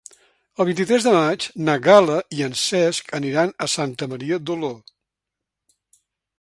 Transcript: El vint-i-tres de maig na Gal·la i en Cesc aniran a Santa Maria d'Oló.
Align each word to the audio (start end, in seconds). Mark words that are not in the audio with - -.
El 0.63 0.67
vint-i-tres 0.69 1.03
de 1.07 1.11
maig 1.15 1.45
na 1.67 1.75
Gal·la 1.89 2.15
i 2.39 2.41
en 2.47 2.57
Cesc 2.63 3.13
aniran 3.21 3.55
a 3.67 3.71
Santa 3.77 4.11
Maria 4.15 4.43
d'Oló. 4.49 4.73